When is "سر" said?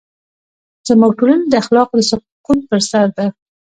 2.89-3.07